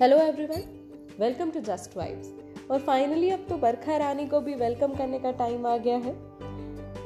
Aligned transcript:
Hello 0.00 0.16
everyone 0.16 0.62
welcome 1.20 1.50
to 1.50 1.60
just 1.60 1.96
vibes 1.96 2.70
और 2.70 2.78
finally 2.80 3.30
अब 3.30 3.44
तो 3.48 3.56
बरखा 3.56 3.96
रानी 3.96 4.24
को 4.26 4.40
भी 4.40 4.54
वेलकम 4.54 4.94
करने 4.94 5.18
का 5.18 5.30
टाइम 5.30 5.66
आ 5.66 5.76
गया 5.76 5.96
है। 5.96 6.12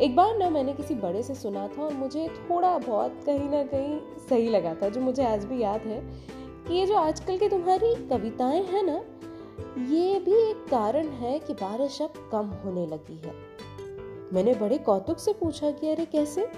एक 0.01 0.15
बार 0.17 0.37
ना 0.39 0.51
मैंने 0.51 0.73
किसी 0.73 0.95
बड़े 0.95 1.23
से 1.23 1.35
सुना 1.35 1.67
था 1.69 1.83
और 1.83 1.93
मुझे 1.93 2.29
थोड़ा 2.51 2.77
बहुत 2.79 3.21
कहीं 3.27 3.49
ना 3.51 3.63
कहीं 3.63 3.99
सही 4.29 4.49
लगा 4.49 4.75
था, 4.75 4.89
जो 4.89 5.01
मुझे 5.01 5.25
आज 5.25 5.45
भी 5.45 5.63
याद 5.63 5.81
है 5.81 6.01
कि 6.69 6.75
ये 6.75 6.87
जो 6.87 6.95
आजकल 6.95 7.39
की 7.39 7.49
तुम्हारी 7.49 7.95
कविताएँ 8.11 8.63
हैं 8.63 8.83
ना, 8.83 8.97
ये 9.91 10.21
भी 10.21 10.51
एक 10.51 10.65
कारण 10.71 11.09
है 11.15 11.39
कि 11.39 11.55
बारिश 11.55 12.01
अब 12.03 12.29
कम 12.33 12.53
होने 12.65 12.87
लगी 12.87 13.21
है। 13.27 13.35
मैंने 14.33 14.55
बड़े 14.55 14.79
कौतुक 14.79 15.19
से 15.19 15.33
पूछा 15.33 15.71
कि 15.71 15.91
अरे 15.91 16.05
कैसे? 16.05 16.49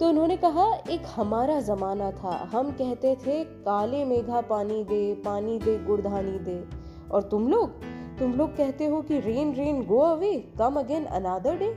तो 0.00 0.08
उन्होंने 0.08 0.36
कहा, 0.36 0.74
एक 0.90 1.02
हमारा 1.06 1.60
जमाना 1.60 2.10
था। 2.10 2.50
हम 2.52 2.70
कहते 2.70 3.14
थे, 3.14 3.44
काले 3.44 4.04
मेघा 4.04 4.40
पानी 4.40 4.84
दे 4.84 5.14
पानी 5.14 5.58
दे, 5.58 5.78
गुड़धानी 5.78 6.38
दे। 6.38 6.64
और 7.10 7.22
तुम 7.22 7.48
लोग? 7.48 7.70
तुम 8.18 8.32
लोग 8.32 8.56
कहते 8.56 8.86
हो 8.86 9.02
कि 9.02 9.20
rain 9.20 9.54
rain, 9.54 9.84
go 9.84 9.98
away, 9.98 10.52
come 10.58 10.74
again 10.74 11.04
another 11.04 11.56
day? 11.56 11.70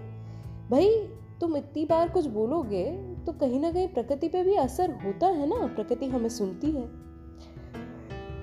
भाई, 0.72 0.90
तुम 1.42 1.58
इतनी 1.58 1.86
बार 1.86 2.10
कुछ 2.10 2.26
बोलोगे 2.26 3.14
तो 3.26 3.32
कहीं 3.32 3.60
ना 3.60 3.72
कहीं 3.72 3.88
प्रकृति 3.88 4.28
पे 4.28 4.44
भी 4.44 4.56
असर 4.56 4.92
होता 4.92 5.28
है 5.28 5.48
ना? 5.48 5.68
प्रकृति 5.68 6.06
हमें 6.06 6.30
सुनती 6.30 6.72
है। 6.72 6.88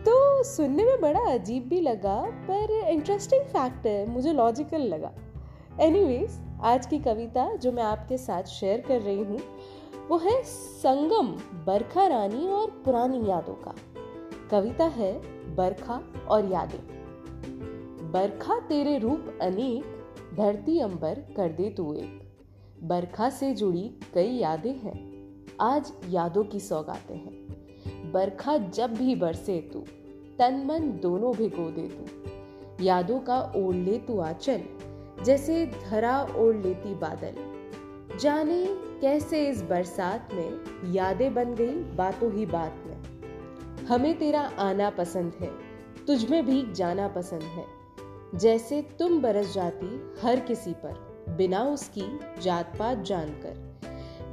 तो 0.05 0.42
सुनने 0.42 0.84
में 0.84 1.01
बड़ा 1.01 1.20
अजीब 1.20 1.69
भी 1.69 1.80
लगा, 1.80 2.23
पर 2.51 2.70
इंटरेस्टिंग 2.70 3.42
फैक्ट 3.42 3.87
है, 3.87 4.11
मुझे 4.11 4.33
लॉजिकल 4.33 4.80
लगा। 4.80 5.12
एनीवेज 5.80 6.30
आज 6.62 6.87
की 6.87 6.98
कविता 6.98 7.57
जो 7.57 7.70
मैं 7.73 7.83
आपके 7.83 8.16
साथ 8.19 8.43
शेयर 8.43 8.80
कर 8.80 9.01
रही 9.01 9.23
हूँ, 9.25 9.39
वो 10.09 10.16
है 10.19 10.43
संगम, 10.43 11.27
बरखा 11.66 12.06
रानी 12.06 12.48
और 12.48 12.70
पुरानी 12.84 13.29
यादों 13.29 13.55
का। 13.55 13.75
कविता 14.51 14.84
है 14.84 15.12
बरखा 15.56 16.01
और 16.28 16.53
यादें। 16.53 16.78
बरखा 18.12 18.58
तेरे 18.61 18.98
रूप 18.98 19.39
अनेक, 19.42 19.84
धरती 20.36 20.78
अंबर 20.78 21.14
कर 21.36 21.48
दे 21.48 21.70
तू 21.70 21.95
एक। 21.95 22.31
बरखा 22.83 23.31
से 23.31 23.55
जुड़ी 23.55 23.91
कई 24.14 24.31
यादें 24.31 24.75
हैं, 24.75 24.98
आज 25.61 25.92
यादों 26.08 26.45
की 26.45 26.61
सौगातें 26.61 27.17
हैं। 27.17 28.12
बरखा 28.12 28.56
जब 28.56 28.95
भी 28.95 29.14
बरसे 29.14 29.70
तू, 29.73 29.81
तन 30.39 30.62
मन 30.67 30.91
दोनों 31.03 31.33
भिगो 31.33 31.70
दे 31.70 31.89
तू। 31.89 32.84
यादों 32.84 33.20
का 33.20 33.41
ओढ़ 33.56 33.75
ले 33.75 33.98
तू 33.98 34.20
आचल 34.20 34.62
जैसे 35.25 35.65
धरा 35.67 36.21
ओढ़ 36.37 36.57
लेती 36.57 36.95
बादल। 36.95 37.35
जाने 38.19 38.65
कैसे 39.01 39.49
इस 39.49 39.63
बरसात 39.63 40.29
में 40.35 40.93
यादें 40.93 41.35
बन 41.35 41.55
गई 41.55 41.75
बातों 41.97 42.33
ही 42.33 42.47
बात 42.47 42.83
में। 42.87 43.87
हमें 43.87 44.19
तेरा 44.19 44.41
आना 44.41 44.91
पसंद 44.91 45.33
है, 45.41 45.51
तुझ 46.07 46.31
में 46.31 46.47
भी 46.47 46.73
जाना 46.73 47.09
पसंद 47.09 47.43
है। 47.43 47.65
जैसे 48.39 48.83
तुम 48.98 49.21
बरस 49.23 49.55
जाती 49.55 50.13
हर 50.23 50.41
किसी 50.41 50.73
पर, 50.73 50.95
बिना 51.37 51.63
उसकी 51.65 52.05
जात 52.43 52.77
पात 52.79 53.03
जानकर। 53.03 53.69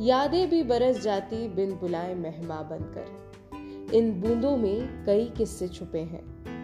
यादें 0.02 0.50
भी 0.50 0.64
बरस 0.64 1.02
जाती 1.02 1.48
बिन 1.48 1.72
बुलाए 1.72 2.14
मेहमा 2.16 2.62
बनकर। 2.62 3.96
इन 3.96 4.12
बूंदों 4.22 4.58
में 4.58 5.06
कई 5.06 5.26
किस्से 5.26 5.68
छुपे 5.68 6.00
हैं 6.00 6.24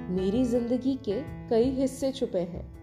मेरी 0.09 0.43
ज़िंदगी 0.43 0.95
के 0.95 1.21
कई 1.49 1.69
हिस्से 1.69 2.11
छुपे 2.11 2.39
हैं। 2.39 2.82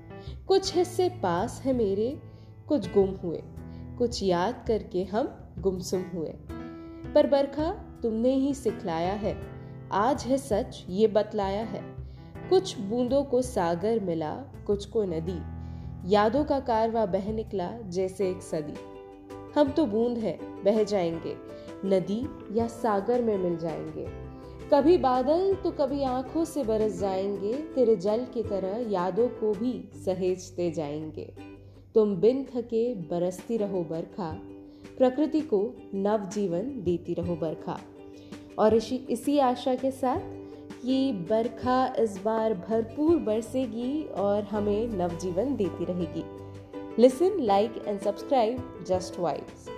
कुछ 0.51 0.77
हिस्से 0.77 1.09
पास 1.09 1.63
है 1.65 1.73
मेरे, 1.73 2.21
कुछ 2.69 2.93
गुम 2.93 3.11
हुए। 3.11 3.43
कुछ 3.99 4.23
याद 4.23 4.65
करके 4.69 5.05
हम 5.05 5.55
गुमसुम 5.59 6.03
हुए। 6.15 6.35
पर 7.15 7.27
बरखा 7.27 7.73
तुमने 8.03 8.35
ही 8.35 8.55
सिखलाया 8.55 9.13
है। 9.13 9.43
आज 9.93 10.23
है 10.23 10.37
सच 10.37 10.87
ये 10.89 11.07
बतलाया 11.07 11.65
है। 11.65 11.83
कुछ 12.51 12.81
बूंदों 12.81 13.25
को 13.25 13.43
सागर 13.43 14.01
मिला, 14.01 14.35
कुछ 14.67 14.87
को 14.87 15.05
नदी। 15.05 15.39
यादों 16.15 16.45
का 16.45 16.61
कारवा 16.61 17.07
बह 17.07 17.33
निकला 17.33 17.79
जैसे 17.85 18.31
एक 18.31 18.43
सदी। 18.43 18.75
हम 19.57 19.69
तो 19.69 19.87
बूंद 19.87 20.19
है, 20.19 20.39
बह 20.65 20.85
जाएँगे। 20.85 21.37
नदी 21.85 22.27
या 22.59 22.67
सागर 22.67 23.23
में 23.23 23.39
मिल 23.39 23.59
जाएँगे। 23.59 24.30
कभी 24.69 24.99
बादल 24.99 25.55
तो 25.55 25.71
कभी 25.71 26.03
आँखों 26.03 26.45
से 26.45 26.63
बरस 26.65 26.99
जाएँगे, 27.01 27.53
तेरे 27.53 27.97
जल 27.97 28.27
की 28.35 28.43
तरह 28.43 28.91
यादों 28.91 29.29
को 29.29 29.53
भी 29.53 29.73
सहेजते 30.05 30.71
जाएँगे। 30.71 31.33
तुम 31.95 32.15
बिन 32.17 32.45
थके 32.45 32.95
बरसती 32.95 33.57
रहो 33.57 33.83
बरखा, 33.85 34.31
प्रकृति 34.99 35.41
को 35.41 35.77
नव 35.95 36.29
जीवन 36.29 36.71
देती 36.85 37.15
रहो 37.15 37.37
बरखा। 37.37 37.79
और 38.59 38.75
इसी 38.75 38.97
इसी 39.11 39.39
आशा 39.39 39.75
के 39.75 39.91
साथ 39.91 40.21
कि 40.83 41.13
बरखा 41.31 41.95
इस 41.99 42.21
बार 42.25 42.55
भरपूर 42.55 43.17
बरसेगी 43.17 44.03
और 44.05 44.43
हमें 44.43 44.89
नवजीवन 44.89 45.57
देती 45.57 45.85
रहेगी। 45.85 46.25
Listen 47.03 47.41
like 47.41 47.83
and 47.87 48.01
subscribe 48.01 48.85
just 48.89 49.21
vibes 49.21 49.69